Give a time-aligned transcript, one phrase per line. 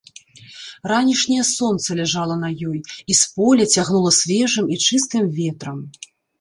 [0.91, 5.89] Ранішняе сонца ляжала на ёй, і з поля цягнула свежым і чыстым ветрам.